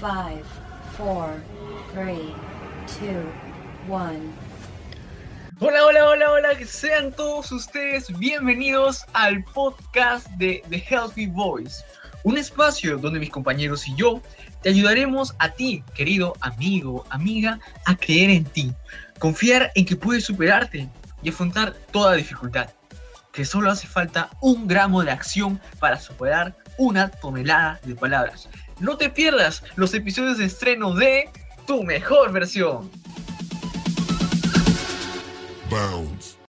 5, 0.00 0.44
4, 0.96 1.42
3, 1.92 2.18
2, 3.00 3.16
1. 3.88 4.32
Hola, 5.58 5.86
hola, 5.86 6.08
hola, 6.08 6.30
hola, 6.30 6.56
que 6.56 6.66
sean 6.66 7.10
todos 7.10 7.50
ustedes 7.50 8.16
bienvenidos 8.16 9.04
al 9.14 9.42
podcast 9.42 10.28
de 10.36 10.62
The 10.70 10.78
Healthy 10.88 11.26
Voice, 11.26 11.82
un 12.22 12.38
espacio 12.38 12.96
donde 12.98 13.18
mis 13.18 13.30
compañeros 13.30 13.88
y 13.88 13.96
yo 13.96 14.22
te 14.62 14.68
ayudaremos 14.68 15.34
a 15.40 15.50
ti, 15.50 15.82
querido 15.96 16.34
amigo, 16.42 17.04
amiga, 17.10 17.58
a 17.84 17.96
creer 17.96 18.30
en 18.30 18.44
ti, 18.44 18.72
confiar 19.18 19.72
en 19.74 19.84
que 19.84 19.96
puedes 19.96 20.24
superarte 20.24 20.88
y 21.24 21.30
afrontar 21.30 21.74
toda 21.90 22.14
dificultad, 22.14 22.70
que 23.32 23.44
solo 23.44 23.70
hace 23.70 23.86
falta 23.86 24.30
un 24.40 24.66
gramo 24.66 25.02
de 25.02 25.10
acción 25.10 25.60
para 25.78 25.98
superar 25.98 26.56
una 26.78 27.10
tonelada 27.10 27.80
de 27.84 27.94
palabras. 27.94 28.48
No 28.80 28.96
te 28.96 29.10
pierdas 29.10 29.62
los 29.76 29.92
episodios 29.94 30.38
de 30.38 30.44
estreno 30.44 30.94
de 30.94 31.30
Tu 31.66 31.82
Mejor 31.82 32.32
Versión. 32.32 32.90
Bound. 35.68 36.38